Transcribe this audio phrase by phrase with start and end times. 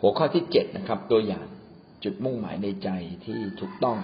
[0.00, 1.46] หัวข้อที่เจ็ดนะครับ ตัวอย่าง
[2.04, 2.88] จุดมุ่งหมายในใจ
[3.24, 3.98] ที่ถูกต้อง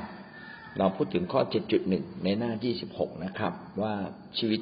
[0.79, 3.95] เราพูดถึงข้อเจ็ดจุดหนึ่งในหน้ายี่สิบหกนะครับ ว่า
[4.39, 4.61] ชีวิต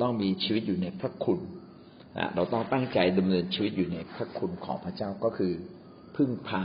[0.00, 1.38] ต้องมีชีวิตอยู่ในพระคุณ
[2.34, 5.52] เราต้องตั้งใจดำเนินชีวิตอยู่ในพระคุณของพระเจ้าก็คือ
[6.16, 6.64] พึ่งพา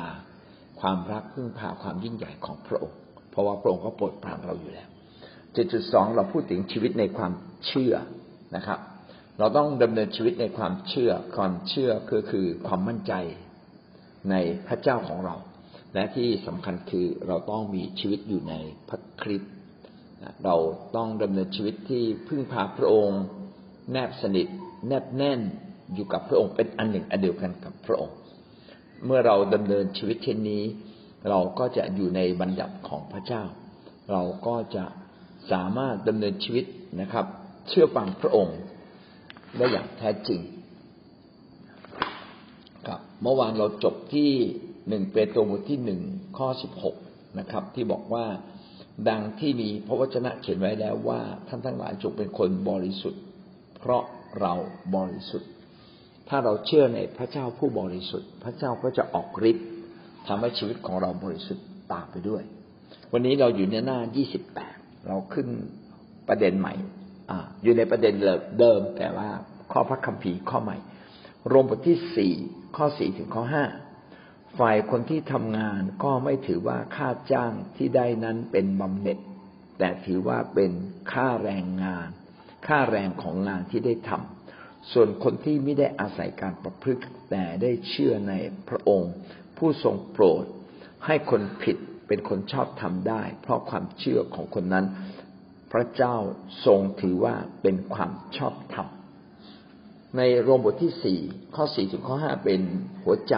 [0.81, 2.99] ความรักพึ่งพาความยิ่งใหญ่ของพระองค์
[3.31, 4.87] เพราะว่าพระองค์ก็โปรดปรานเราอยู่แล้ว
[5.53, 7.31] เจ็ดจุดสองเราพูดถึงชีวิตในความ
[7.67, 7.93] เชื่อ
[8.55, 8.79] นะครับ
[9.39, 13.13] เราต้องดำเนินชีวิตในความเชื่อความเชื่อก็คือความมั่นใจ
[14.29, 14.35] ใน
[14.67, 15.35] พระเจ้าของเรา
[15.93, 18.53] และที่สำคัญคือเราต้องมีชีวิตอยู่ใน
[18.89, 19.51] พระคริสต์
[20.45, 20.55] เรา
[20.95, 23.21] ต้องดำเนินชีวิตที่พึ่งพาพระองค์
[23.91, 24.47] แนบสนิท
[24.87, 25.39] แนบแน่น
[25.93, 28.15] อยู่กับพระองค์เป็นอันหนึ่งอันเดียวกันกับพระองค์
[29.05, 30.63] เมื่อเราดำเนินชีวิตเช่นนี้
[31.29, 33.43] เราก็จะอยู่ในบัญญัติของพระเจ้า
[34.11, 34.85] เราก็จะ
[35.51, 36.65] สามารถดำเนินชีวิต
[37.01, 37.25] นะครับ
[37.67, 38.57] เชื่อฟังพระองค์
[39.57, 40.39] ได้อย่างแท้จริง
[43.21, 44.31] เมื่อวานเราจบที่
[44.89, 46.01] หนึ่งเปโตรบทที่หนึ่ง
[46.37, 46.95] ข้อสิบหก
[47.39, 48.25] นะครับ ที่บอกว่า
[49.09, 53.21] ดังที่มีพระวจนะเขียนไว้แล้วว่า ท่านทั้งหลายจงเป็นคนบริสุทธิ์
[53.79, 54.03] เพราะ
[54.41, 54.53] เรา
[54.95, 55.49] บริสุทธิ์
[56.29, 59.67] ถ้าเราเชื่อในพระเจ้าผู้บริสุทธิ์ พระเจ้าก็จะออกฤทธิ์
[60.27, 62.43] ทำให้ชีวิตของเราบริสุทธิ์ตามไปด้วย
[63.11, 64.75] วันนี้เราอยู่ในหน้ายี่สิบแปด
[65.07, 65.47] เราขึ้น
[66.27, 66.73] ประเด็นใหม่
[67.31, 67.33] อ
[67.63, 68.13] อยู่ในประเด็น
[68.59, 69.29] เดิมแต่ว่า
[69.71, 70.77] ข้อพระคัมภีร์ข้อใหม่
[71.51, 72.33] รวมบทที่สี่
[72.75, 73.65] ข้อสี่ถึงข้อห้า
[74.59, 79.19] ฝ่ายคนที่ทำงานก็ไม่ถือว่าค่าจ้างที่ได้นั้นเป็นบำเหน็จ
[79.79, 80.71] แต่ถือว่าเป็น
[81.13, 82.07] ค่าแรงงาน
[82.67, 88.33] ค่าแรงของงานที่ได้ทำส่วนคนที่ไม่ได้อาศัยการประพฤติแต่ได้เชื่อใน
[88.69, 89.13] พระองค์
[89.57, 90.45] ผู้ทรงโปรด
[91.05, 94.85] ให้คนผิดเป็นคนชอบทำได้ เพราะความเชื่อของคนนั้น
[95.71, 96.15] พระเจ้า
[96.65, 98.87] ทรงถือว่าเป็นความชอบธรรม
[100.17, 101.19] ในโรมบทที่สี่
[101.55, 102.61] ข้อสี่ถึงข้อห้าเป็น
[103.03, 103.35] หัวใจ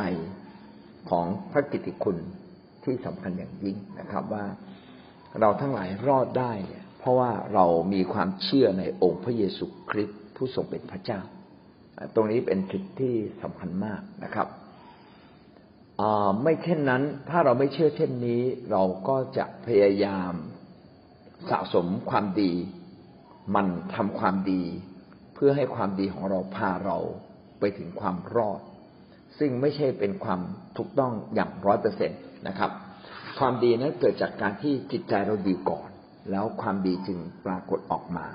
[1.10, 2.18] ของพระกิตติคุณ
[2.84, 4.46] ที่สำคัญอย่างยิ่งนะครับว่า
[5.40, 11.20] เราทั้งหลายรอดได้เนี่ยเพราะว่าเรามีความเชื่อในองค์พระเยซูคริสต์ผู้ทรงเป็นพระเจ้า
[12.16, 14.48] ตรงนี้เป็นจุดที่สำคัญมากนะครับ
[16.44, 20.34] ไม่เช่นนั้น ถ้าเราไม่เชื่อเช่นนี้ เราก็จะพยายาม
[21.50, 22.54] สะสมความดี
[23.56, 24.64] มันทำความดี
[25.46, 26.98] พื่อให้ความดีของเราพาเรา
[27.60, 28.62] ไปถึงความรอด
[29.40, 30.40] ซึ่งไม่ใช่เป็นความ
[30.78, 32.16] ถูกต้องอย่างร้อยเปอร์เซ็นต
[32.48, 32.72] นะครับ
[33.40, 35.90] ความดีนั้นเกิดจากการที่จิตใจเราดีก่อน
[36.32, 38.28] แล้วความดีจึงปรากฏออกมา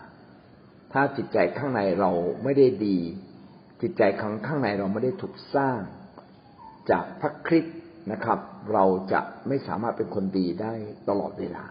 [0.93, 2.11] ถ้าจิตใจข้างในเรา
[2.45, 2.99] ไม่ได้ดี
[3.83, 5.79] จิตใจข้างข้างในเราไม่ได้ถูกสร้าง
[6.91, 7.77] จากพระคริสต์
[8.13, 8.39] นะครับ
[8.73, 10.75] เราจะไม่สามารถเป็นคนดีได้
[11.09, 11.65] ตลอดเวลา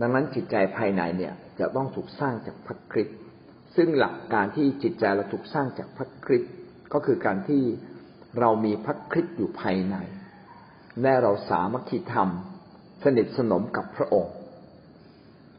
[0.00, 3.18] ดังนั้นจิตใจภายในเนี่ยจะต้องถูกสร้างจากพระคริสต์
[3.76, 6.52] ซึ่งหลักการที่จิตใจเราถูกสร้างจากพระคริสต์
[6.92, 7.62] ก็คือการที่
[8.40, 9.96] เรามีพระคริสต์อยู่ภายใน
[11.02, 12.28] และเราสามัคคีธรรม
[13.04, 14.32] สนิทสนมกับพระองค์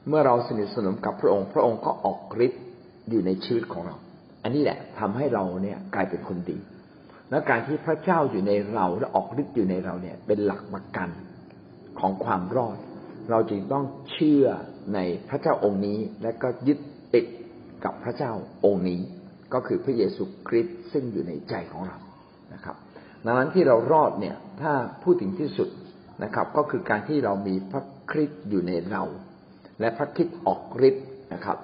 [0.07, 2.63] เมื่อเราสนิทสนมกับพระองค์ พระองค์ก็ออกฤทธิ์
[3.09, 3.95] อยู่ในชีวิตของเรา
[4.43, 6.57] อันนี้แหละทำให้เราเนี่ยกลายเป็นคนดี
[7.29, 11.09] และการที่พระเจ้าอยู่ในเราและออกฤทธิ์อยู่ในเราเนี่ย เป็นหลักประกัน
[11.99, 12.77] ของความรอด
[13.29, 14.45] เราจึงต้องเชื่อ
[14.93, 14.99] ใน
[15.29, 16.79] พระเจ้าองค์นี้และก็ยึด
[17.13, 17.25] ติด
[17.85, 18.31] กับพระเจ้า
[18.65, 19.01] องค์นี้
[19.53, 21.97] ก็คือพระเยซูคริสต์ซึ่งอยู่ในใจของเรา
[22.53, 22.75] นะครับ
[23.25, 24.73] ดังนั้นที่เรารอดเนี่ยถ้า
[25.03, 25.69] พูดถึงที่สุด
[26.23, 29.03] นะครับ ก็คือการที่เรามีพระคริสต์อยู่ในเรา
[29.79, 31.57] และพระคริสต์ออกฤทธิ์นะครับ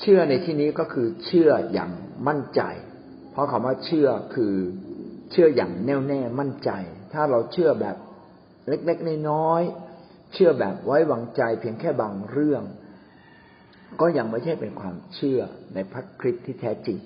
[0.00, 1.90] เชื่อในที่นี้ก็คือเชื่ออย่าง
[2.28, 2.62] มั่นใจ
[3.32, 4.54] เพราะคำว่าเชื่อคือ
[5.30, 6.70] เชื่ออย่างแน่วแน่มั่นใจ
[7.12, 7.96] ถ้าเราเชื่อแบบ
[8.68, 12.62] เล็กๆน้อยๆเชื่อแบบไว้วางใจเพียงแค่บางเรื่อง
[14.00, 15.40] ก็ยังไม่ใช่เป็นความเชื่อ
[15.74, 16.98] ในพระคริสต์ที่แท้จริง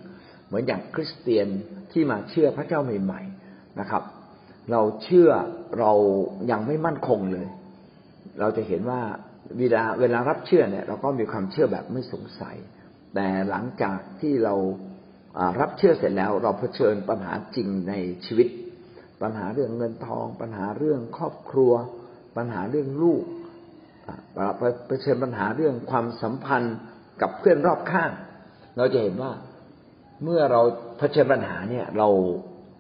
[0.47, 1.49] เหมือนอย่างคริสเตียน
[1.93, 4.03] ที่มาเชื่อพระเจ้าใหม่ๆนะครับ
[4.71, 5.31] เราเชื่อ
[5.79, 5.93] เรา
[6.51, 7.47] ยังไม่มั่นคงเลย
[8.41, 9.03] เราจะเห็นว่า
[9.59, 12.57] เวลาเวลารับเชื่อเนี่ย เราก็มีความเชื่อแบบไม่สงสัย
[13.15, 14.55] แต่หลังจากที่เรา
[15.61, 17.95] รับเชื่อเสร็จแล้ว เราเผชิญปัญหาจริงใน
[18.27, 18.49] ชีวิต
[19.23, 21.73] ปัญหาเรื่องเงินทอง ปัญหาเรื่องครอบครัว
[22.37, 23.25] ปัญหาเรื่องลูก
[24.89, 26.77] เผชิญปัญหาเรื่องความสัมพันธ์
[27.23, 28.11] กับเพื่อนรอบข้าง
[28.77, 29.33] เราจะเห็นว่า
[30.25, 30.61] เมื่อเรา
[30.99, 32.09] เผชิญปัญหาเนี่ยเรา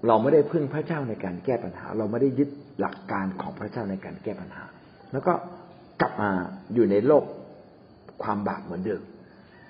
[0.06, 2.50] เราไม่ได้พึ่งพระเจ้าในการแก้ปัญหา เราไม่ได้ยึด
[2.80, 4.64] หลักการของพระเจ้าในการแก้ปัญหา
[5.12, 5.32] แล้วก็
[6.00, 6.30] กลับมา
[6.74, 7.24] อยู่ในโลก
[8.22, 9.02] ความบาปเหมือนเดิม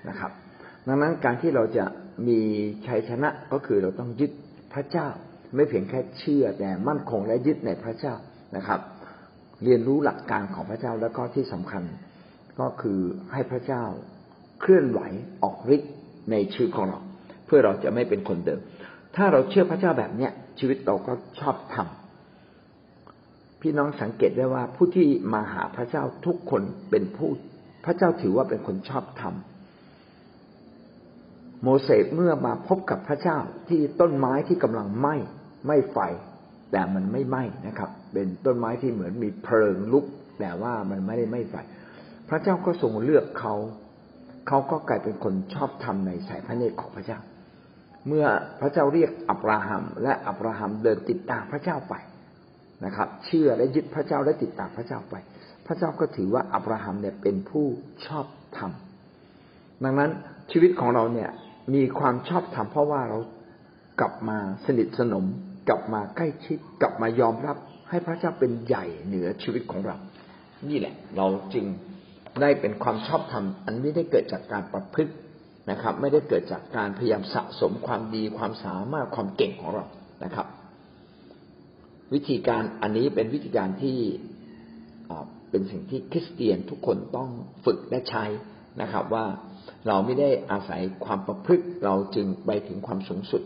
[0.09, 0.31] นะครับ
[0.87, 1.85] ดังนั้นการที่เราจะ
[2.27, 2.39] มี
[2.87, 4.31] ชัยชนะก็คือเราต้องยึด
[4.73, 5.07] พระเจ้า
[5.55, 8.15] ไม่เพียงแค่เชื่อแต่มั่นคงและยึดในพระเจ้า
[8.55, 8.79] นะครับ
[9.63, 11.83] เรียนรู้หลักการของพระเจ้าแล้วก็ที่สำคัญ
[12.59, 12.99] ก็คือ
[13.31, 13.83] ให้พระเจ้า
[14.61, 14.99] เคลื่อนไหว
[15.43, 15.91] ออกฤทธิ์
[16.31, 16.99] ในชีวิตของเรา
[17.45, 18.59] เพื่อเราจะไม่เป็นคนเดิม
[19.15, 27.29] ถ้าเราเชื่อพระเจ้าแบบเนี้ยชีวิตเราก็ชอบทำพี่น้องสังเกตได้ว่าผู้ที่มาหาพระเจ้าทุกคนเป็นผู้
[27.85, 29.31] พระเจ้าถือว่าเป็นคนชอบทำ
[31.63, 33.37] โมเสสเมื่อมาพบกับพระเจ้า
[33.67, 35.15] ที่ต้นไม้ที่กำลังไหม้
[35.65, 35.97] ไม้ไฟ
[36.73, 40.05] แต่มันไม่ไหม้นะครับ เป็นต้นไม้ที่เหมือนมีเพลิงลุก
[40.39, 41.55] แต่ว่ามันไม่ได้ไหม้ไฟ
[42.29, 43.55] พระเจ้าก็ทรงเลือกเขา
[44.47, 47.19] เขาก็กลายเป็นคนชอบธรรมในสายพระเนตรของพระเจ้า
[48.07, 48.25] เมื่อ
[48.61, 51.95] พระเจ้าเรียกอับราฮัม และอับราฮัมเดินติดตามพระเจ้าไป
[52.85, 55.15] นะครับ เชื่อและยึดพระเจ้าและติดตามพระเจ้าไป
[55.65, 57.65] พระเจ้าก็ถือว่าอับราฮัมเนี่ยเป็นผู้
[58.05, 58.25] ชอบ
[58.57, 58.71] ธรรม
[59.83, 60.11] ดังนั้น
[60.51, 61.29] ชีวิตของเราเนี่ย
[61.73, 63.19] มีความชอบธรรมเพราะว่าเรา
[63.99, 65.25] กลับมาสนิทสนม
[65.67, 67.57] กลับมาใกล้ชิดกลับมายอมรับ
[67.89, 69.97] ให้พระเจ้าเป็นใหญ่เหนือชีวิตของเรา
[70.69, 71.65] นี่แหละ เราจึง
[72.41, 75.13] ได้เป็นความชอบธรรมอันไม่ได้เกิดจากการประพฤติ
[75.71, 79.85] นะครับ ไม่ได้เกิดจากการพยายามสะสมความดีความสามารถความเก่งของเรา
[80.23, 80.47] นะครับ
[82.13, 83.97] วิธีการอันนี้เป็นวิธีการที่
[85.49, 87.29] เป็นสิ่งที่คริสเตียนทุกคนต้อง
[87.65, 88.25] ฝึกและใช้
[88.81, 89.25] นะครับ ว่า
[89.87, 93.41] เราไม่ได้อาศัยความประพฤติเราจึงไปถึงความสูงสุด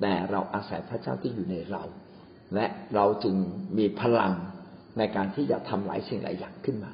[0.00, 1.82] แต่เราอาศัยพระเจ้าที่อยู่ในเรา
[2.54, 3.36] และเราจึง
[3.78, 4.32] มีพลัง
[4.98, 6.92] ในการที่จะทำหลายสิ่งหลายอย่างขึ้นมา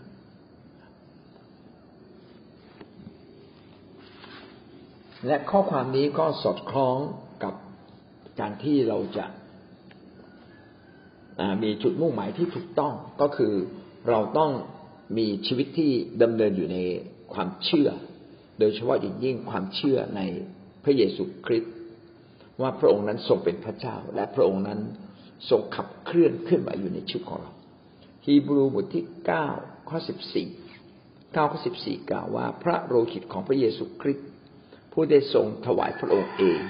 [5.26, 6.96] และข้อความนี้ก็สอดคล้อง
[7.44, 7.54] กับ
[8.40, 9.26] การที่เราจะ
[11.62, 13.52] มีจุดมุ่งหมายที่ถูกต้องก็คือ
[14.08, 14.50] เราต้อง
[15.18, 16.78] มีชีวิตที่ดำเนินอยู่ใน
[17.34, 17.90] ความเชื่อ
[18.58, 20.20] โดยเฉพาะอย่างยิ่งความเชื่อใน
[20.84, 21.74] พระเยซูคริสต์
[22.60, 24.80] ว่าพระองค์นั้นทรงเป็นพระเจ้า และพระองค์นั้น
[25.50, 27.52] ทรงขับเคลื่อนขึ้นมาอยู่ในชีวิตของเรา
[28.26, 29.48] ฮีบรูบทที่เก้า
[29.88, 30.48] ข้อสิบสี่
[31.32, 34.28] เก้าข้อสิบสี่กล่าวว่า พระโลหิตของพระเยซูคริสต์
[34.92, 36.60] ผู้ได้ทรงถวายพระองค์เอง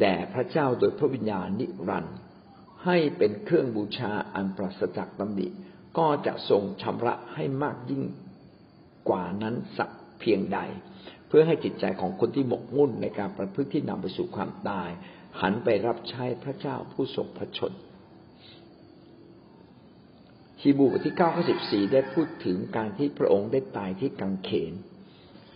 [0.00, 2.16] แด่พระเจ้าโดยพระวิญญาณนิรันดร์
[2.84, 5.46] ให้เป็นเครื่องบูชาอันปราศจากตำหนิ
[5.98, 8.04] ก็จะทรงชำระให้มากยิ่ง
[9.08, 9.90] กว่านั้นสัก
[10.20, 10.58] เพียงใด
[11.34, 14.90] พื่อให้จิตใจของคนที่หมกมุ่นในการประพฤติที่นำไปสู่ความตาย
[15.40, 17.72] หันไปรับใช้พระเจ้าผู้ทรงพระชน
[20.62, 24.72] ฮีบูบทที่เก้าข้อสิบสี่ได้พูดถึงการที่พระองค์ได้ตายที่กังเขน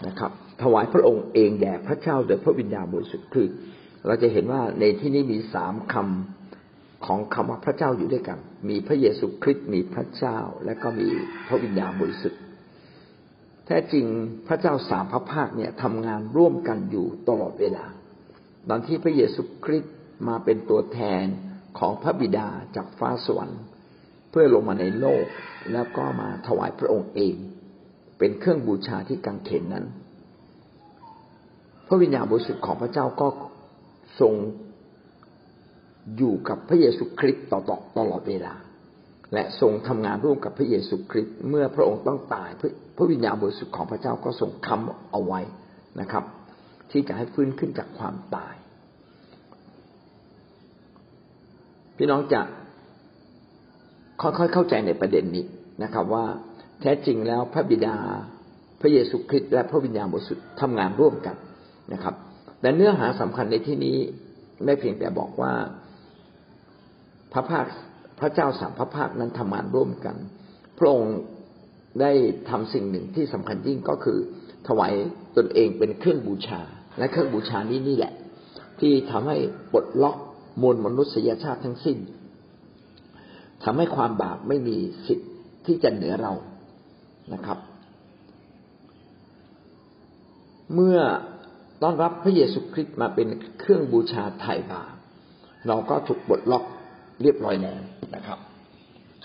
[0.07, 0.33] นะครับ
[0.63, 3.47] ถวายพระองค์เองแด่พระเจ้าโดยพระวิญญาณบริสุทธิ์คือ
[4.07, 8.39] เราจะเห็นว่าในที่นี้มีสามคำของคำว่าพระเจ้าอยู่ด้วยกัน
[8.69, 11.09] มีพระเยซูคริสต์มีพระเจ้า และก็มี
[11.47, 12.41] พระวิญญาณบริสุทธิ์
[13.67, 14.07] แท้จริง
[14.47, 17.85] พระเจ้าสามพระภาคเนี่ยทำงานร่วมกันอยู่ตลอดเวลา
[18.69, 19.95] ตอนที่พระเยซูคริสต์
[20.29, 21.25] มาเป็นตัวแทน
[21.79, 23.63] ของพระบิดาจากฟ้าสวรรค์
[24.31, 25.25] เพื่อลงมาในโลก
[25.73, 27.35] แล้วก็มาถวายพระองค์เอง
[28.19, 29.87] เป็นเครื่องบูชาที่กังเขนนั้น
[31.89, 33.29] พระวิญญาณบริสุทธิ์ของพระเจ้าก็
[34.21, 34.35] ทรง
[36.17, 38.55] อยู่กับพระเยซูคริสต์ต่อตตลอดเวลา
[39.35, 42.49] และทรงทำงานร่วมกับพระเยซูคริสต์เมื่อพระองค์ต้องตาย
[42.97, 45.41] พระวิญญาณบริสุทธิ์ของพระเจ้าก็ทรงค้ำเอาไว้
[46.01, 46.25] นะครับ
[46.91, 48.55] ที่จะให้ฟื้นขึ้นจากความตาย
[51.97, 52.41] พี่น้องจะ
[54.23, 55.45] ค่อยๆเข้าใจในประเด็นนี้
[55.83, 56.25] นะครับ ว่า
[56.81, 57.97] แท้จริงแล้วพระบิดา
[58.81, 61.37] พระเยซูคริสต์และพระวิญญาณบริสุทธิ์ทำงานร่วมกัน
[61.93, 62.15] นะครับ
[62.61, 63.97] แต่เนื้อหาสำคัญในที่นี้
[64.65, 65.53] ไม่เพียงแต่บอกว่า
[67.33, 67.67] พระภาค
[68.21, 70.17] พระเจ้าสามพระภาคนั้นทำงานร่วมกัน
[70.79, 71.17] พระองค์
[72.01, 72.13] ได้
[72.51, 74.19] ทำสิ่งหนึ่งที่สำคัญยิ่งก็คือ
[74.69, 74.93] ถวาย
[75.37, 76.61] ตนเองเป็นเครื่องบูชา
[76.99, 78.13] และเครื่องบูชานี้นี่แหละ
[78.81, 79.37] ที่ทำให้
[79.73, 80.17] ปลดล็อก
[80.63, 81.99] มวลมนุษยชาติทั้งสิ้น
[83.65, 85.31] ทำให้ความบาปไม่มีสิทธิ์
[85.67, 86.33] ที่จะเหนือเรา
[87.35, 87.59] นะครับ
[90.75, 90.99] เมื่อ
[91.83, 93.29] ต้อนรับพระเยซูคริสต์มาเป็น
[93.61, 94.95] เครื่องบูชาไถ่บาป
[95.67, 96.65] เราก็ถูกบดล็อก
[97.23, 97.83] เรียบร้อยแล้ว
[98.15, 98.39] นะครับ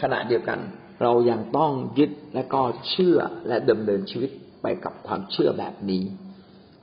[0.02, 0.60] ขณะเดียวกัน
[1.02, 6.04] เรายังต้องยึดและก็เชื่อและดำเนินชีวิตไปกับความเชื่อแบบนี้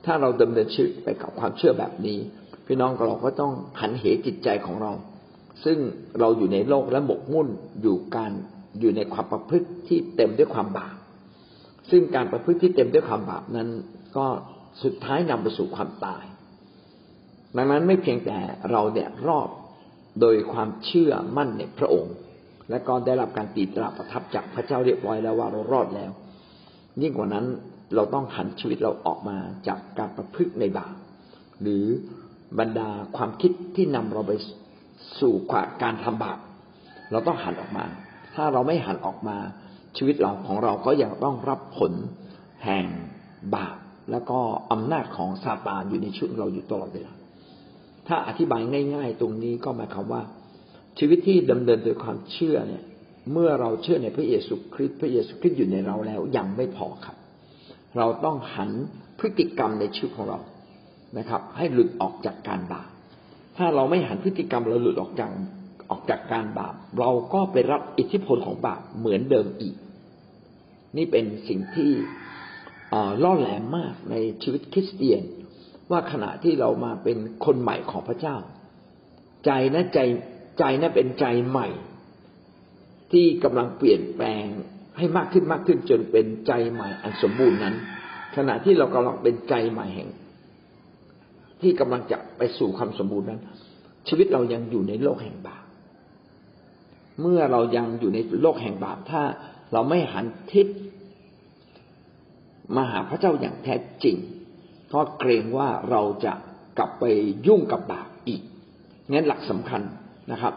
[0.05, 2.17] ถ้าเราดำเนินชีวิตไปกับความเชื่อแบบนี้
[2.65, 4.91] พี่น้องเราก็ต้องหันเหจิตใจของเรา
[5.63, 5.77] ซึ่ง
[6.19, 7.47] เราอยู่ในโลกและหมกมุ่น
[7.81, 8.31] อยู่การ
[8.79, 10.95] อยู่ในความประพฤติที่เต็มด้วยความบาป
[11.89, 13.69] ซึ่งการประพฤติที่เต็มด้วยความบาปนั้น
[14.17, 14.25] ก็
[14.83, 16.25] สุดท้ายนำไปสู่ความตาย
[17.57, 18.37] ดังนั้นไม่เพียงแต่
[18.71, 19.49] เราเนี่ยรอด
[20.21, 22.15] โดยความเชื่อมั่นในพระองค์
[22.69, 26.11] และก็ได้รับการตีตราประทับจากพระเจ้าเรียบร้อยแล้วว่าเรารอดแล้ว
[27.01, 27.45] ยิ่งกว่านั้น
[27.95, 30.93] เราต้องหันชีวิตเราออกมาจากการประพฤติในบาป
[31.61, 31.85] หรือ
[32.59, 34.33] บรรดาความคิดที่นำเราไป
[35.19, 35.33] สู่
[35.83, 36.39] การทำบาป
[37.11, 37.85] เราต้องหันออกมา
[38.35, 39.37] ถ้าเราไม่หันออกมา
[39.97, 41.91] ชีวิตเราของเราก็ยังต้องรับผล
[42.65, 42.85] แห่ง
[43.55, 43.77] บาป
[44.11, 44.39] แล้วก็
[44.71, 47.13] อำนาจของซาตานอยู่ในชีวิตเราอยู่ตลอดเวลา
[48.09, 48.61] ถ้าอธิบาย
[48.95, 50.21] ง่าย ๆ ตรงนี้ก็หมายความว่า
[50.99, 52.83] ชีวิตที่ดำเนินโดยความเชื่อเนี่ย
[53.31, 57.17] เมื่อเราเชื่อในพระเยซูคริสต์พระเยซูคริสต์อยู่ในเราแล้วยังไม่พอครับ
[57.97, 58.69] เราต้องหัน
[59.19, 60.39] พฤติกรรมในชีวิตของเรา
[61.17, 62.87] นะครับ ให้หลุดออกจากการบาป
[63.57, 65.31] ถ้าเราไม่หันพฤติกรรมเราหลุดออกจาก
[65.89, 69.75] ออกจากการบาป เราก็ไปรับอิทธิพลของบาปเหมือนเดิมอีก
[70.97, 71.91] นี่เป็นสิ่งที่
[73.23, 75.21] ล่อแหลมมากในชีวิตคริสเตียน
[75.91, 78.35] ว่าขณะที่เรามาเป็นคนใหม่ของพระเจ้า
[79.45, 79.99] ใจนะใจ
[80.59, 81.67] ใจนะเป็นใจใหม่
[83.11, 84.45] ที่กำลังเปลี่ยนแปลง
[84.97, 87.75] ให้มากขึ้นมากขึ้นจนเป็นใจใหม่อันสมบูรณ์นั้น
[88.35, 90.09] ขณะที่เรากำลังเป็นใจใหม่แห่ง
[91.61, 93.41] ที่กำลังจะไปสู่ความสมบูรณ์นั้น
[94.07, 95.63] ชีวิตเรายังอยู่ในโลกแห่งบาป
[97.21, 99.21] เมื่อเรายังอยู่ในโลกแห่งบาปถ้า
[99.73, 100.67] เราไม่หันทิศ
[102.75, 104.15] มาหาพระเจ้าอย่างแท้จริง
[104.89, 106.33] เพราะเกรงว่าเราจะ
[106.77, 107.03] กลับไป
[107.47, 108.41] ยุ่งกับบาปอีก
[109.11, 109.81] งั้นหลักสำคัญ
[110.31, 110.53] นะครับ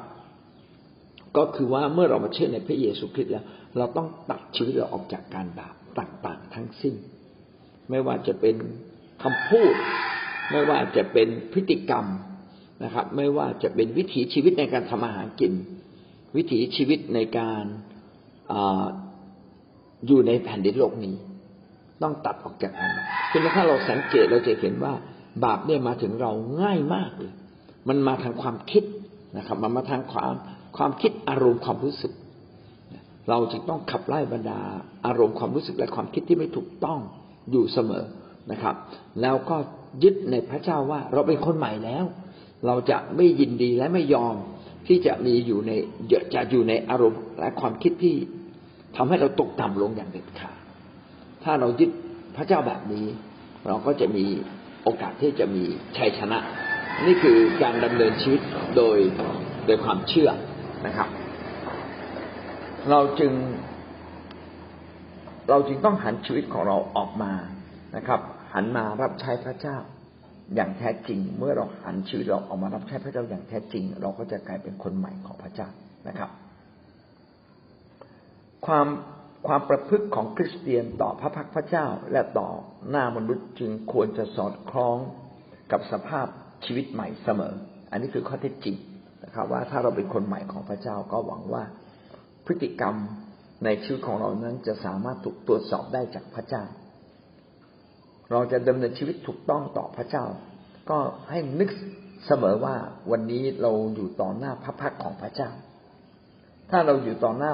[1.37, 3.45] ก็คือว่าเมื่อเรามาเชื่อในพระเยซูคริสต์แล้ว
[3.79, 6.95] เราต้องตัดชีวิตเราออกจากการบาปต่างๆ ทั้งสิ้น
[7.91, 8.57] ไม่ว่าจะเป็น
[9.23, 9.75] คำพูด
[10.51, 12.07] ไม่ว่าจะเป็นพฤติกรรม
[12.85, 15.53] นะครับ ไม่ว่าจะเป็นวิถีชีวิตในการทำอาหารกิน
[16.37, 17.65] วิถีชีวิตในการ
[18.53, 18.55] อ
[20.07, 21.15] อยู่ในแผ่นดินโลกนี้
[22.03, 22.91] ต้องตัดออกจากกัน
[23.31, 24.95] คือถ้าเราสังเกตเราจะเห็นว่า
[25.45, 26.33] บาปเนี่ยมาถึงเรา
[26.63, 27.35] ง่ายมากเลย
[27.89, 28.85] มันมาทางความคิด
[29.37, 30.33] นะครับ มันมาทางความ
[30.77, 32.13] ความคิดอารมณ์ความรู้สึก
[33.31, 34.59] เราจึงต้องขับไล่บรรดา
[35.07, 36.99] อารมณ์ความรู้สึกและความคิดที่ไม่ถูกต้อง
[37.51, 38.05] อยู่เสมอ
[38.53, 38.75] นะครับ
[39.23, 39.57] แล้วก็
[40.03, 42.05] ยึดในพระเจ้าว่าเราเป็นคนใหม่แล้ว
[42.67, 44.35] เราจะไม่ยินดีและไม่ยอม
[44.87, 45.71] ที่จะมีอยู่ใน
[46.35, 48.17] จะอยู่ในอารมณ์และความคิดที่
[48.97, 50.52] ทำให้เราตกต่ำลงอย่างเด็ดขาด
[51.45, 51.91] ถ้าเรายึด
[52.37, 53.07] พระเจ้าแบบนี้
[53.67, 54.25] เราก็จะมี
[54.85, 55.65] โอกาสที่จะมี
[55.97, 56.39] ชัยชนะ
[57.07, 58.41] นี่คือการดำเนินชีวิต
[58.77, 58.99] โดย
[59.67, 60.31] โดยความเชื่อ
[60.87, 61.09] นะครับ
[62.91, 63.33] เราจึง
[65.51, 67.33] เราจึงต้องหันชีวิตของเราออกมา
[67.97, 68.21] นะครับ
[68.55, 69.77] หันมารับใช้พระเจ้า
[70.55, 75.69] อย่างแท้จริง เมื่อเราหันชีวิตเราออกมารับใช้พระเจ้าอย่างแท้จริง เราก็จะกลายเป็นคนใหม่ของพระเจ้า
[76.09, 76.31] นะครับ
[78.67, 78.87] ความ
[79.47, 82.49] ความประพฤติของคริสเตียนต่อพระพักพระเจ้าและต่อ
[82.91, 84.99] หน้ามนุษย์จึงควรจะสอดคล้อง
[85.73, 86.27] กับสภาพ
[86.65, 87.55] ชีวิตใหม่เสมอ
[87.91, 88.77] อันนี้คือข้อเท็จจริง
[89.25, 91.65] นะครับ ว่าถ้าเราเป็นคนใหม่ของพระเจ้าก็หวังว่า
[92.47, 92.95] พฤติกรรม
[93.65, 96.65] ในชีวิตของเรานั้นจะสามารถถูกตรวจสอบได้จากพระเจ้า
[98.31, 100.25] เราจะดำเนินชีวิตถูกต้องต่อพระเจ้า
[100.91, 100.99] ก็
[101.31, 101.71] ให้นึก
[102.27, 102.77] เสมอว่า
[103.11, 105.51] วันนี้เราอยู่ต่อหน้าพระพักของพระเจ้า
[106.71, 107.53] ถ้าเราอยู่ต่อหน้า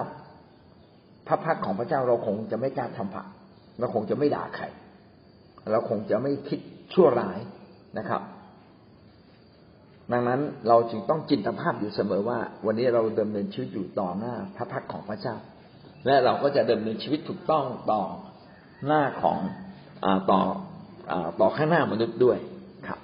[1.28, 3.26] พระพักของพระเจ้าเราคงจะไม่กล้าทำผัก
[3.78, 4.64] เราคงจะไม่ด่าใคร
[5.70, 6.60] เราคงจะไม่คิด
[6.92, 7.38] ชั่วร้าย
[7.98, 8.22] นะครับ
[10.12, 15.36] ดังนั้นเราจึงต้องจินตภาพอยู่เสมอว่า วันนี้เราดำเนินชีวิตอยู่ต่อหน้าพระพักของพระเจ้า
[16.06, 18.02] และเราก็จะดำเนินชีวิตถูกต้องต่อ
[18.86, 19.38] หน้าของ
[20.30, 20.40] ต่อ
[21.40, 22.38] ต่อข้างหน้ามนุษย์ด้วย
[22.86, 23.00] ครับ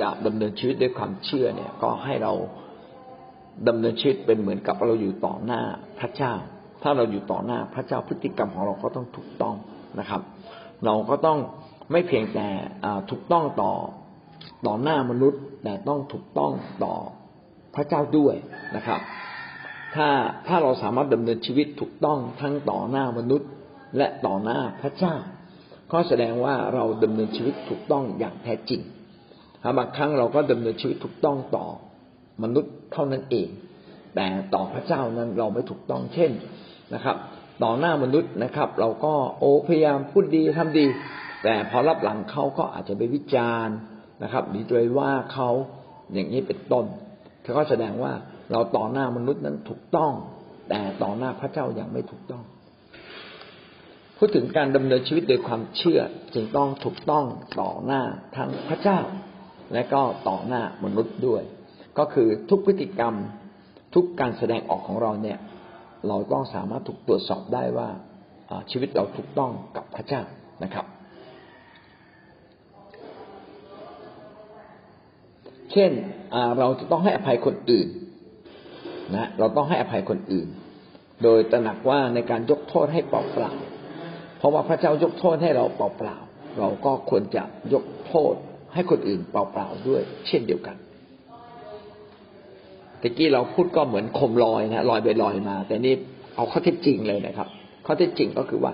[0.00, 2.32] จะดำเนินชีวิตด้วยความเชื่อเนี่ย ก็ให้เรา
[3.68, 5.62] ดำเนินชีวิตเป็นเหมือนกับเราอยู่ต่อหน้า
[5.98, 6.32] พระเจ้า
[6.82, 9.54] ถ้าเราอยู่ต่อหน้าพระเจ้าพฤติกรรมของเราก็ต้องถูกต้อง
[10.00, 10.22] นะครับ
[10.84, 11.38] เราก็ต้อง
[11.92, 12.46] ไม่เพียงแต่
[13.10, 13.72] ถูกต้องต่อ
[14.66, 16.52] ต่อหน้ามนุษย์ แต่ต้องถูกต้อง
[16.84, 16.94] ต่อ
[17.74, 18.34] พระเจ้าด้วย
[18.76, 19.00] นะครับ
[19.94, 20.08] ถ้า
[20.46, 23.48] ถ้าเราสามารถดำเนินชีวิตถูกต้องทั้งต่อหน้ามนุษย์
[23.96, 25.14] และต่อหน้าพระเจ้า
[25.92, 28.80] ก็แสดงว่าเราดำเนินชีวิตถูกต้องอย่างแท้จริง
[29.78, 31.66] บางครั้งเราก็ดำเนินชีวิตถูกต้องต่อ
[32.44, 33.48] มนุษย์เท่านั้นเอง
[34.14, 36.30] แต่ต่อพระเจ้านั้นเราไม่ถูกต้องเช่น
[36.94, 37.16] นะครับ
[37.64, 40.86] ต่อหน้ามนุษย์นะครับ เราก็โอ้พยายามพูดดีทำดี
[41.42, 43.76] แต่พอรับหลังเขาก็อาจจะไปวิจารณ์
[44.22, 45.48] นะครับหรือโดยว่าเขา
[46.12, 46.86] อย่างนี้เป็นต้น
[47.42, 48.12] เขาก็แสดงว่า
[48.52, 50.12] เราต่อหน้ามนุษย์นั้นถูกต้อง
[50.68, 52.44] แต่ต่อหน้าพระเจ้าอย่างไม่ถูกต้อง
[54.16, 56.00] พูดถึงการดำเนินชีวิตโดยความเชื่อ
[56.34, 57.24] จึงต้องถูกต้อง
[57.60, 58.02] ต่อหน้า
[58.36, 58.98] ทั้งพระเจ้า
[59.72, 61.42] และก็ต่อหน้ามนุษย์ด้วย
[61.98, 63.14] ก็คือทุกพฤติกรรม
[63.94, 65.38] ทุกการแสดงออกของเราเนี่ย
[66.08, 67.88] เราต้องสามารถถูกตรวจสอบได้ว่า
[68.70, 70.22] ชีวิตเราถูกต้องกับพระเจ้า
[70.64, 70.86] นะครับ
[75.72, 75.90] เช่น
[76.58, 77.88] เราจะต้องให้อภัยคนอื่น
[79.16, 80.48] นะเราต้องให้อภัยคนอื่น
[81.22, 83.52] โดยตระหนักว่าในการยกโทษให้เปล่าเปล่า
[84.38, 86.16] เพราะว่าพระเจ้ายกโทษให้เราเปล่าเปล่า
[86.58, 88.34] เราก็ควรจะยกโทษ
[88.74, 90.76] ให้คนอื่นเปล่าเปล่าด้วย เช่นเดียวกัน
[93.02, 95.94] ตะกี้เราพูดก็เหมือนคมลอยนะลอยไปลอยมา แต่นี่
[96.36, 97.48] เอาข้อเท็จจริงเลยนะครับ
[97.86, 98.72] ข้อเท็จจริงก็คือว่า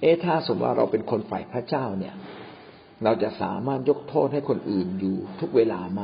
[0.00, 2.14] เอ๊ะถ้าสมมติว่าเราเป็นคนฝ่ายพระเจ้าเนี่ย
[3.04, 6.02] เราจะสามารถยกโทษให้คนอื่นอยู่ทุกเวลาไหม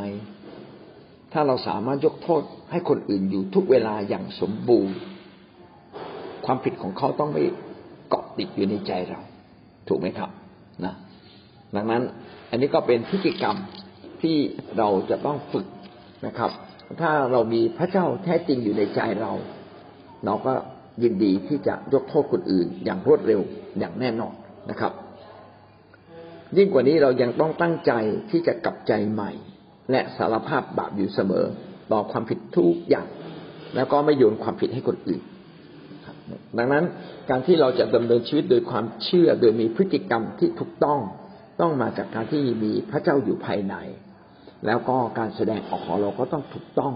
[1.33, 4.95] ถ้าเราสามารถยกโทษให้คนอื่นอยู่ทุกเวลาอย่างสมบูรณ์
[6.47, 7.43] ความผิดของเขาต้องไม่
[8.09, 9.21] เกาะติดอยู่ในใจเรา
[9.89, 10.31] ถูกไหมครับ
[10.85, 10.95] นะ
[11.77, 12.03] ดังนั้น
[12.51, 13.57] อันนี้ก็เป็นพฤติกรรม
[14.23, 14.37] ที่
[14.79, 15.67] เราจะต้องฝึก
[16.27, 16.51] นะครับ
[17.01, 19.33] ถ้าเรามีพระเจ้าแท้จริงอยู่ในใจเรา
[20.27, 20.53] เราก็
[21.03, 23.41] ยินดีที่จะยกโทษคนอื่น อย่างรวดเร็ว
[23.79, 24.35] อย่างแน่นอน
[24.71, 24.93] นะครับ
[26.57, 27.93] ยิ่งกว่านี้เรายังต้องตั้งใจ
[28.31, 29.31] ที่จะกลับใจใหม่
[29.91, 31.45] และสารภาพบาปอยู่เสมอ
[31.93, 33.07] ต่อความผิดทุกอย่าง
[33.75, 35.23] แล้วก็ไม่โยนความผิดให้คนอื่น
[36.59, 36.85] ดังนั้น
[37.31, 41.01] การที่เราจะดำเนินชีวิตโดยความเชื่อโดยมีพฤติกรรมที่ถูกต้อง
[41.61, 43.75] ต้องมาจากการที่มีพระเจ้าอยู่ภายใน
[44.67, 46.95] แล้วก็การแสดงออกของเราก็ต้องถูกต้อง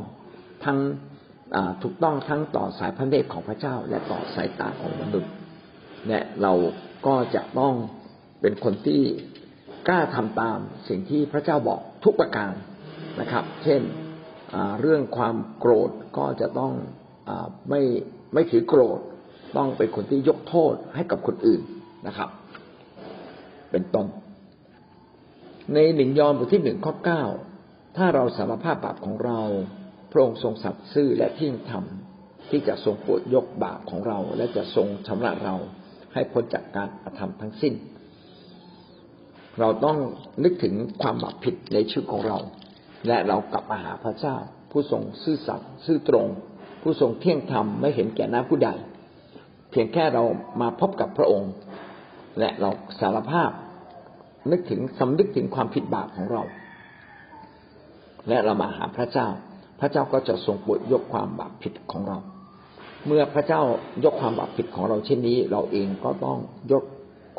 [0.64, 0.78] ทั้ง
[1.82, 5.32] ถูกต้องทั้งต่อสายพระเนตรของพระเจ้า และต่อสายตาของมนุษย์
[6.08, 6.52] และเรา
[7.06, 7.74] ก็จะต้อง
[8.40, 9.02] เป็นคนที่
[9.88, 10.58] กล้าทำตาม
[10.88, 12.52] สิ่งที่พระเจ้าบอกทุกประการ
[13.20, 13.82] นะครับ เช่น
[14.80, 16.72] เรื่องความโกรธก็จะต้อง
[17.28, 17.30] อ
[17.70, 17.82] ไม่
[18.34, 19.00] ไม่ถือโกรธ
[19.56, 21.62] ต้องเป็นคนที่ยกโทษให้กับคนอื่น
[22.06, 22.28] นะครับ
[23.70, 24.06] เป็นต้น
[25.74, 27.22] ในหนึ่งยอห์นบทที่หนึ่งข้อเก้า
[27.96, 29.40] ถ้าเราสารภาพบาปของเรา
[30.10, 31.84] พระองค์ทรงสัตย์ซื่อและเที่ยงธรรม
[32.50, 35.54] ที่จะทรงโปรดยกบาปของเรา และจะทรงชำระเรา
[36.14, 37.74] ให้พ้นจากการอธรรมทั้งสิ้น
[39.60, 39.98] เราต้อง
[40.44, 42.38] นึกถึงความบาปผิดในชีวิตของเรา
[43.06, 44.36] และเรากลับมาหาพระเจ้า
[44.70, 46.26] ผู้ทรงซื่อสัตย์ซื่อตรง
[46.82, 48.70] ผู้ทรงเที่ยงธรรมไม่เห็นแก่หน้าผู้ใด
[49.70, 50.22] เพียงแค่เรา
[50.60, 51.52] มาพบกับพระองค์
[52.38, 53.50] และเราสารภาพ
[54.50, 56.42] นึกถึงสำนึกถึงความผิดบาปของเรา
[58.28, 59.28] และเรามาหาพระเจ้า
[59.80, 62.18] พระเจ้าก็จะทรงโปรดยกความบาปผิดของเรา
[63.06, 63.62] เมื่อพระเจ้า
[64.04, 66.38] ยกความบาปผิดของเราเช่นนี้ เราเองก็ต้อง
[66.72, 66.84] ยก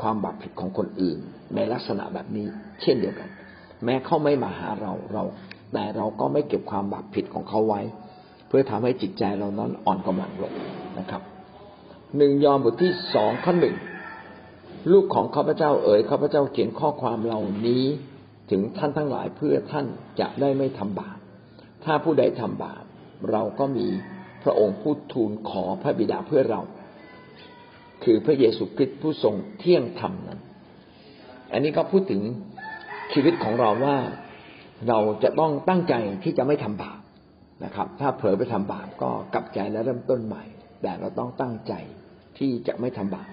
[0.02, 1.18] ความบาปผิดของคนอื่น
[1.56, 2.48] ในลักษณะแบบนี้
[2.82, 3.30] เช่นเดียวกัน
[3.84, 5.24] แม้เขาไม่มาหาเราเรา
[5.74, 7.82] แต่เราก็ไม่เก็บความบาปผิดของเขาไว้
[8.48, 10.54] เพื่อทำให้จิตใจเรานั้นอ่อนกำลังลง
[11.00, 11.22] นะครับ
[12.18, 13.76] หนึ่งยอห์นบทที่สองข้อหนึ่ง
[14.92, 17.84] ลูกของข้าพเจ้าเอ๋ยข้าพเจ้าเขียนข้อความเหล่านี้
[18.50, 19.86] ถึงท่านทั้งหลายเพื่อท่าน
[20.20, 21.18] จะได้ไม่ทำบาป
[21.86, 22.84] ถ้าผู้ใดทำบาป
[23.32, 23.88] เราก็มี
[24.44, 26.62] พระองค์ผู้ทูลขอพระบิดาเพื่อเรา
[28.04, 30.40] คือพระเยซูคริสต์ผู้ทรงเที่ยงธรรมนั้น
[31.52, 32.22] อันนี้ก็พูดถึง
[33.14, 33.98] ชีวิตของเราว่า
[34.90, 37.00] เราจะต้องตั้งใจที่จะไม่ทำบาป
[37.66, 40.44] นะครับ ถ้าเผลอไปทำบาปก็กลับใจและเริ่มต้นใหม่
[40.82, 41.74] แต่เราต้องตั้งใจ
[42.38, 43.30] ที่จะไม่ทำบาป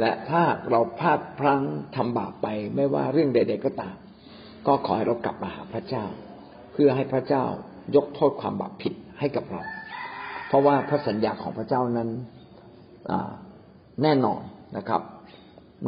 [0.00, 1.62] และถ้าเราพลาดพลั้ง
[1.96, 3.96] ทำบาปไปไม่ว่าเรื่องใด ๆ ก็ตาม
[4.66, 6.04] ก็ขอให้เรากลับมาหาพระเจ้า
[6.72, 7.44] เพื่อให้พระเจ้า
[7.96, 9.62] ยกโทษความบาปผิดให้กับเรา
[10.48, 12.08] เพราะว่าพระสัญญาของพระเจ้านั้น
[14.02, 14.42] แน่นอน
[14.76, 15.02] นะครับ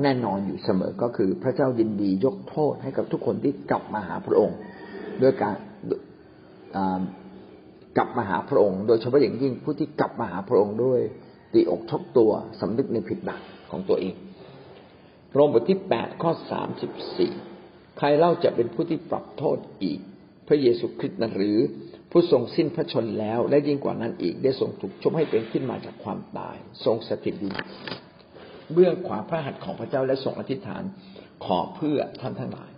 [0.03, 4.57] แน่นอนอยู่เสมอก็คือพระเจ้ายินดียกโทษให้กับทุกคนที่กลับมาหาพระองค์
[5.23, 5.55] ด้วยการ
[7.97, 11.01] กลับมาหาพระองค์ โดยเฉพาะอย่างยิ่งผู้ที่กลับมาหาพระองค์ด้วย
[11.53, 12.31] ตีอกทบตัว
[12.61, 14.15] สำนึกในผิดบาปของตัวเอง
[15.35, 17.33] โรมบทที่แปดข้อสามสิบสี่
[17.99, 20.01] ใครเล่าจะเป็นผู้ที่ปรับโทษอีก
[20.49, 21.59] พระเยซูคริสต์นั้นหรือ
[22.11, 27.53] ผู้ทรงสิ้นพระชนแล้ว และยิ่งกว่านั้นอีกได้ทรงถูกชมให้เป็นขึ้นมาจากความตาย ทรงสถิตอยู่
[28.73, 30.83] เบื้องขวาพระหัตถ์ของพระเจ้าและทรงอธิษฐาน
[31.45, 32.71] ขอเพื่อท่านทั้งหลาย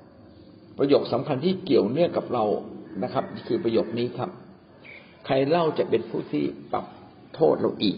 [0.78, 2.44] ประโยคสำคัญที่เกี่ยวเนื่องกับเรา
[3.02, 4.30] นะครับ คือประโยคนี้ครับ
[5.26, 6.86] ใครเล่าจะเป็นผู้ที่ปรับ
[7.34, 7.96] โทษเราอีก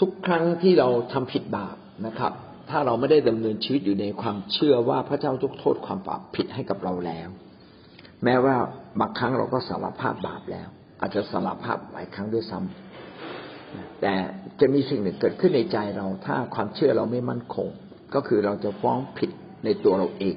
[0.00, 2.32] ทุกครั้งที่เราทำผิดบาปนะครับ
[2.70, 7.28] ถ้าเราไม่ได้ดำเนินชีวิตอยู่ในความเชื่อว่าพระเจ้ายกโทษความบาปผิดให้กับเราแล้ว
[8.24, 8.56] แม้ว่า
[9.00, 10.68] บางครั้งเราก็สารภาพบาปแล้ว
[11.00, 14.14] อาจจะสารภาพหลายครั้งด้วยซ้ำแต่
[14.60, 17.68] จะมีสิ่งหนึ่งเกิดขึ้นในใจเรา ถ้าความเชื่อเราไม่มั่นคง
[18.14, 19.30] ก็คือเราจะฟ้องผิด
[19.64, 20.36] ในตัวเราเอง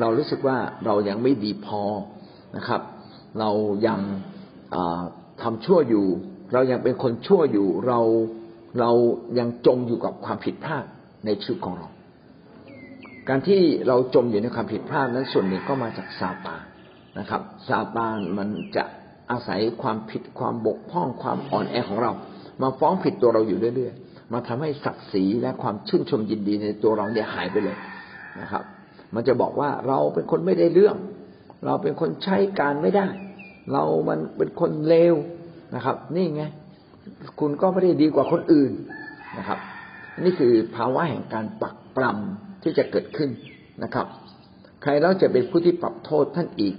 [0.00, 1.82] เรารู้สึกว่าเรายังไม่ดีพอ
[2.56, 2.80] นะครับ
[3.40, 3.50] เรา
[3.86, 4.00] ยัง
[5.42, 6.06] ทำชั่วอยู่
[6.52, 8.00] เรายังเป็นคนชั่วอยู่ เรา
[8.80, 8.90] เรา
[9.38, 10.84] ยังจมอยู่กับความผิดพลาด
[11.26, 11.88] ในชีวิตของเรา
[13.28, 16.62] การที่เราจมอยู่ในความผิดพลาดนั้นส่วนหนึ่งก็มาจากซาตาน
[17.18, 18.84] นะครับซาตานมันจะ
[19.30, 22.12] อาศัยความผิดความบกพร่องความอ่อนแอของเรา
[22.62, 27.76] มาฟ้องผิดตัวเราอยู่เรื่อยๆ มาทำให้ศักดิ์ศรีและความชื่นชมยินดีในตัวเราเนี่ยหายไปเลย
[28.40, 28.62] นะครับ
[29.14, 30.96] มันจะบอกว่าเราเป็นคนไม่ได้เรื่อง
[31.66, 33.06] เราเป็นคนใช้การไม่ได้
[33.72, 35.14] เรามันเป็นคนเลว
[35.74, 36.42] นะครับ นี่ไง
[37.40, 38.72] คุณก็ไม่ได้ดีกว่าคนอื่น
[39.38, 39.58] นะครับ
[40.24, 43.30] นี่คือภาวะแห่งการปักปรำที่จะเกิดขึ้น
[43.82, 44.06] นะครับ
[44.82, 46.74] ใครแล้วจะเป็นผู้ที่ปรับโทษท่านอีก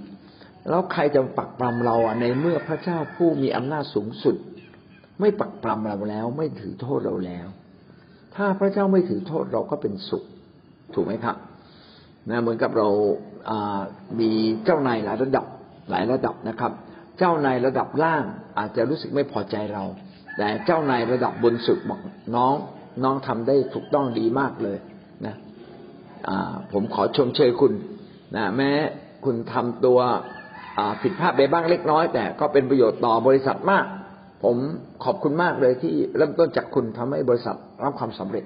[0.68, 4.36] แล้วใครจะปักปรำเราในเมื่อพระเจ้าผู้มีอำนาจสูงสุด
[5.20, 7.46] ไม่ปักปรำเราแล้ว ไม่ถือโทษเราแล้ว
[8.34, 10.24] ถ้าพระเจ้าไม่ถือโทษเราก็เป็นสุข
[10.94, 11.36] ถูกไหมครับ
[12.30, 12.88] นะเหมือนกับเรา
[14.20, 14.30] มี
[14.64, 15.46] เจ้านายหลายระดับ
[15.90, 16.72] หลายระดับนะครับ
[17.18, 18.24] เจ้านายระดับล่าง
[18.58, 19.84] อาจจะรู้สึกไม่พอใจเรา
[20.36, 22.00] แต่เจ้านายระดับบนสุดบอก
[22.36, 22.54] น้อง
[23.04, 24.78] น้องทำได้ถูกต้องดีมากเลย
[25.26, 25.34] นะ
[26.72, 27.72] ผมขอชมเชยคุณ
[28.36, 28.70] นะแม้
[29.24, 29.98] คุณทำตัว
[31.02, 33.86] ผิดพลาดไปบ้างเล็กน้อย แต่ก็เป็นประโยชน์ต่อบริษัทมาก
[34.44, 34.56] ผม
[35.04, 38.44] ขอบคุณมากเลยที่เริ่มต้นจากคุณทำให้บริษัทรับความสำเร็จ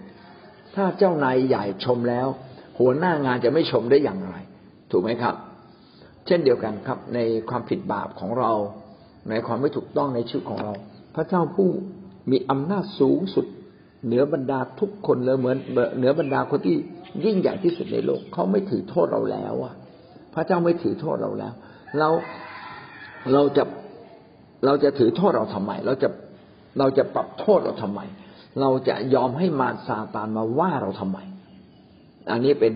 [0.74, 2.26] ถ้าเจ้านายใหญ่ชมแล้ว
[2.78, 4.34] หัวหน้างานจะไม่ชมได้อย่างไร
[4.90, 5.34] ถูกไหมครับ
[6.26, 7.18] เช่นเดียวกันครับ ใน
[7.50, 8.52] ความผิดบาปของเรา
[9.30, 10.72] ในความไม่ถูกต้องในชีวิตของเรา
[11.14, 11.68] พระเจ้าผู้
[12.30, 13.46] มีอำนาจสูงสุด
[14.06, 15.56] เหนือบรรดาทุกคนเลยเหมือน
[15.98, 16.76] เหนือบรรดาคนที่
[17.24, 19.74] ยิ่งใหญ่ที่สุดในโลกเขาไม่ถือโทษเราแล้วอะ
[20.34, 21.52] พระเจ้าไม่ถือโทษเราแล้ว
[21.98, 22.08] เรา
[23.32, 23.64] เราจะ
[24.64, 26.08] เราจะถือโทษเราทำไม เราจะ
[26.78, 28.00] เราจะปรับโทษเราทำไม
[28.60, 31.18] เราจะยอมให้มารซาตานมาว่าเราทำไม
[32.30, 32.72] อันนี้เป็น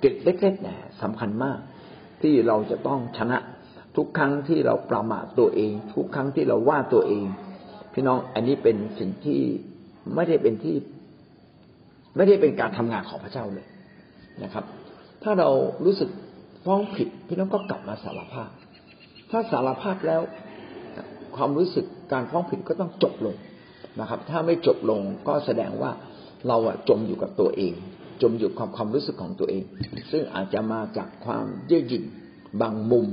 [0.00, 1.58] เกตเล็กๆนะสำคัญมาก
[2.22, 3.38] ที่เราจะต้องชนะ
[3.96, 7.24] ทุกครั้งที่เราประมาทตัวเอง ทุกครั้งที่เราว่าตัวเอง
[7.92, 9.40] พี่น้องอันนี้เป็นสิ่งที่
[10.14, 10.76] ไม่ได้เป็นที่
[12.16, 13.66] ไม่ได้เป็นการทำงานของพระเจ้าเลย
[14.42, 14.64] นะครับ
[15.22, 15.48] ถ้าเรา
[15.84, 16.10] รู้สึก
[16.64, 18.50] ฟ้องผิดพี่น้องก็กลับมาสารภาพ
[19.30, 20.22] ถ้าสารภาพแล้ว
[21.36, 23.36] ความรู้สึกการฟ้องผิดก็ต้องจบลง
[24.00, 25.90] นะครับ ถ้าไม่จบลงก็แสดงว่า
[26.48, 27.72] เราอะจมอยู่กับตัวเอง
[28.22, 29.64] จมอยู่กับความรู้สึกของตัวเอง
[30.10, 32.04] ซึ่งอาจจะมาจากความเย่อหยิ่ง
[32.60, 33.06] บางมุม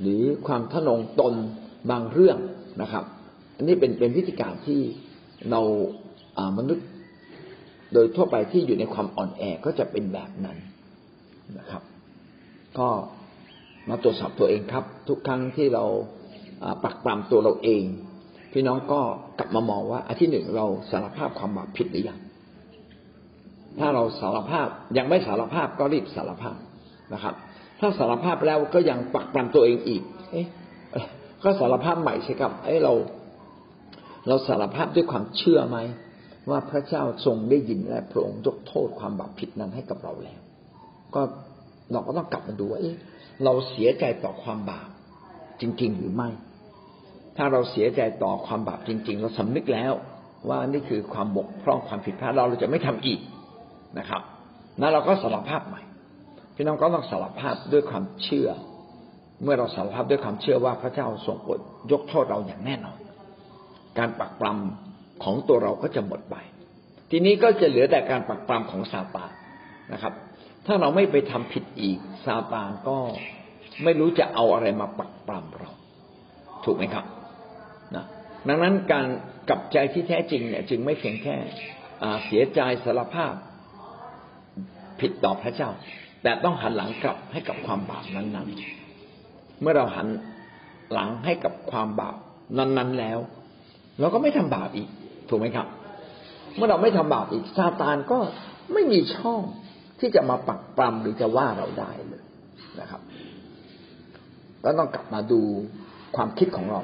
[0.00, 1.34] หรือความทะนงตน
[1.90, 2.38] บางเรื่อง
[2.82, 3.04] นะครับ
[3.56, 4.80] อันนี้เป็นเป็นวิธีการที่
[5.50, 5.62] เรา
[6.58, 6.86] มนุษย์
[7.92, 10.56] โดยทั่วไปที่อยู่ในความอ่อนแอก็จะเป็นแบบนั้น
[11.58, 11.82] นะครับ
[12.78, 12.88] ก็
[13.88, 15.84] มาตรวจสอบตัวเองครับ ทุกครั้งที่เรา
[16.84, 17.82] ปักปรำตัวเราเอง
[18.52, 19.00] พี่น้องก็
[19.38, 22.18] กลับมามองว่าอันที่หนึ่งเราสารภาพความบาปผิดหรือยัง
[23.78, 24.66] ถ้าเราสารภาพ
[24.98, 26.56] ยังไม่สารภาพก็รีบสารภาพ
[27.14, 27.34] นะครับ
[27.80, 30.46] ถ้าสารภาพแล้วก็ยังปักปรำตัวเองอีก เอ๊ะ
[31.42, 32.92] ก็สารภาพใหม่ใช่ครับ เอ้เรา
[34.28, 35.78] เราสารภาพด้วยความเชื่อไหม
[36.48, 40.40] ว่าพระเจ้าทรงได้ยินและพระองค์ยกโทษความบาปผิดนั้นให้กับเราแล้ว
[41.14, 41.22] ก็
[41.92, 42.80] เราก็ต้องกลับมาดูว่า
[43.44, 44.88] เราเสียใจต่อความบาป
[45.60, 46.30] จริง ๆ หรือไม่
[47.36, 49.92] ถ้าเราเสียใจต่อความบาปจริง ๆ เราสำนึกแล้ว
[50.48, 53.20] ว่านี่คือความบกพร่องความผิดพลาดเราเราจะไม่ทำอีก
[53.98, 54.22] นะครับ
[54.80, 55.82] นั้นเราก็สารภาพใหม่
[56.54, 58.48] พี่น้องก็ต้องสารภาพด้วยความเชื่อ
[59.42, 61.60] เมื่อเราสารภาพด้วยความเชื่อว่าพระเจ้าทรงโปรด
[61.92, 62.98] ยกโทษเราอย่างแน่นอน
[63.98, 64.89] การปักปรำ
[65.22, 66.36] ของตัวเราก็จะหมดไป
[67.10, 69.30] ทีนี้ก็จะเหลือแต่การปักปรำของซาตาน
[69.92, 70.14] นะครับ
[70.66, 72.98] ถ้าเราไม่ไปทำผิดอีกซาตานก็
[73.84, 75.70] ไม่รู้จะเอาอะไรมาปักปรำเรา
[76.64, 77.04] ถูกไหมครับ
[77.94, 78.04] นะ
[78.48, 79.06] ดังนั้นการ
[79.48, 81.36] กลับใจที่แท้จริงเนี่ย จึงไม่เพียงแค่
[82.26, 83.34] เสียใจสารภาพ
[85.00, 85.70] ผิดต่อพระเจ้า
[86.22, 90.06] แต่ต้องหันหลังกลับให้กับความบาปนั้นๆ เมื่อเราหัน
[90.92, 92.16] หลังให้กับความบาป
[92.58, 93.18] นั้นๆแล้ว
[94.00, 94.88] เราก็ไม่ทำบาปอีก
[95.30, 95.66] ถูกไหมครับ
[96.56, 98.18] เมื่อเราไม่ทำบาปอีกซาตานก็
[98.72, 99.40] ไม่มีช่อง
[100.00, 102.22] ที่จะมาปักปรำหรือจะว่าเราได้เลย
[102.80, 103.00] นะครับ
[104.64, 105.40] ก็ต้องกลับมาดู
[106.16, 106.80] ความคิดของเรา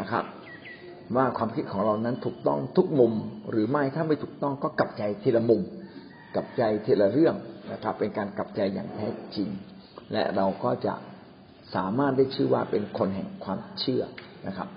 [0.00, 0.24] นะครับ
[1.16, 3.12] ว่าความคิดของเรานั้นถูกต้องทุกมุม
[3.50, 5.62] หรือไม่ถ้าไม่ถูกต้องก็กลับใจทีละมุม
[6.34, 7.34] กลับใจทีละเรื่อง
[7.72, 9.48] นะครับ เป็นการกลับใจอย่างแท้จริง
[10.12, 10.94] และเราก็จะ
[11.74, 14.02] สามารถได้ชื่อว่าเป็นคนแห่งความเชื่อ
[14.46, 14.68] นะครับ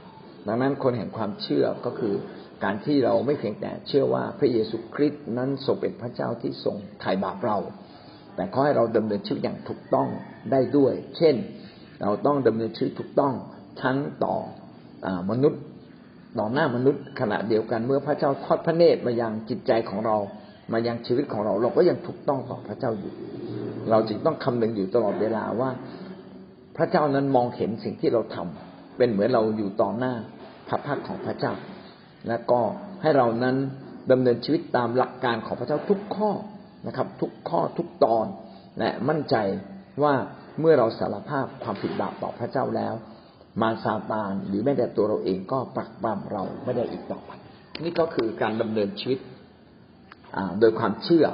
[0.47, 2.13] ดังนั้นคนแห่งความเชื่อก็คือ
[2.63, 7.57] การที่เราไม่เพียงแต่เชื่อว่าพระเยซูคริสต์นั้นทรงเป็นพระเจ้าที่ทรงไถ่บาปเรา
[8.35, 10.07] แต่ขอให้เราดำเนินชีวิตอย่างถูกต้อง
[10.51, 11.35] ได้ด้วย เช่น
[12.01, 13.33] เราต้องดำเนินชีวิตถูกต้อง
[13.81, 14.35] ทั้งต่อ
[15.05, 15.61] อมนุษย์
[16.39, 20.17] ต่อหน้ามนุษย์ขณะเดียวกันเมื่อพระเจ้าทอดพระเนตรมายังจิตใจของเรา
[20.73, 23.13] มายังชีวิตของเรา เราก็ยังถูกต้องต่อพระเจ้าอยู่
[23.89, 25.69] เราจึงต้องคำนึงอยู่ตลอดเวลาว่า
[26.77, 30.13] พระเจ้านั้นมองเห็นสิ่งที่เราทำเป็นเหมือนเราอยู่ต่อหน้า
[30.67, 31.53] พระพักของพระเจ้า
[32.27, 32.61] และก็
[33.01, 33.55] ให้เรานั้น
[34.11, 36.31] ดำเนินชีวิตตามหลักการของพระเจ้าทุกข้อ
[36.87, 38.25] นะครับ ทุกข้อทุกตอน
[38.79, 39.35] และมั่นใจ
[40.03, 40.13] ว่า
[40.59, 42.93] เมื่อเราสารภาพความผิดบาปต่อพระเจ้าแล้ว
[43.61, 47.31] มารซาตานหรือแม้แต่ตัวเราเองก็ปักปามเราไม่ได้อีกต่อไป
[47.83, 49.19] นี่ก็คือการดำเนินชีวิต
[50.59, 51.25] โดยความเชื่อ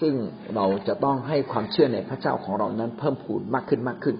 [0.00, 0.14] ซึ่ง
[0.56, 4.16] เราจะต้องให้ความเชื่อในพระเจ้าของเรานั้นเพิ่มพูนมากขึ้นมากขึ้น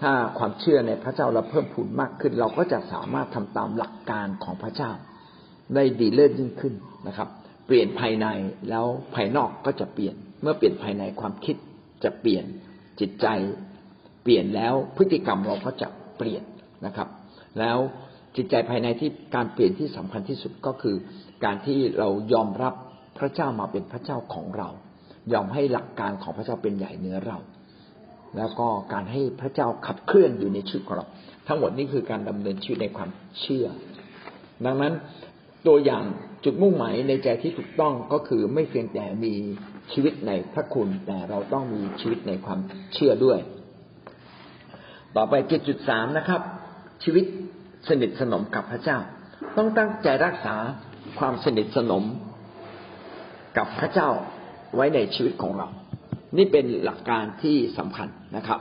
[0.00, 4.90] ถ้าความเชื่อในพระเจ้าเราเพิ่มพูนมากขึ้น เราก็จะสามารถทำตามหลักการของพระเจ้า
[5.74, 6.74] ได้ดีเลิศยิ่งขึ้น
[7.08, 7.28] นะครับ
[7.66, 8.26] เปลี่ยนภายใน
[8.70, 11.56] แล้วภายนอกก็จะเปลี่ยน เมื่อเปลี่ยนภายในความคิด
[12.04, 12.44] จะเปลี่ยน
[13.00, 13.26] จิตใจ
[14.22, 16.42] เปลี่ยนแล้วพฤติกรรมเราก็จะเปลี่ยน
[16.86, 17.08] นะครับ
[17.58, 17.78] แล้ว
[18.36, 20.96] จิตใจภายในที่การเปลี่ยนที่สำคัญที่สุดก็คือ
[21.44, 22.74] การที่เรายอมรับ
[23.18, 24.68] พระเจ้ามาเป็นพระเจ้าของเรา
[25.32, 27.38] ยอมให้หลักการของพระเจ้าเป็นใหญ่เหนือเรา
[28.36, 31.06] แล้วก็การให้พระเจ้าขับเคลื่อนอยู่ในชีวิตของเรา
[31.46, 33.66] ทั้งหมดนี้คือการดำเนินชีวิตในความเชื่อ
[34.64, 34.94] ดังนั้น
[35.66, 36.04] ตัวอย่าง
[36.44, 39.34] จุดมุ่งหมายในใจที่ถูกต้องก็คือไม่เพียงแต่มี
[39.92, 42.58] ชีวิตในพระคุณ แต่เราต้องมีชีวิตในความ
[42.94, 43.38] เชื่อด้วย
[45.16, 46.40] ต่อไปเจจุดสามนะครับ
[47.04, 47.24] ชีวิต
[47.88, 48.98] สนิทสนมกับพระเจ้า
[49.56, 50.56] ต้องตั้งใจรักษา
[51.18, 52.04] ความสนิทสนม
[53.58, 54.08] กับพระเจ้า
[54.74, 55.68] ไว้ในชีวิตของเรา
[56.36, 58.60] นี่เป็นหลักการที่สำคัญนะครับ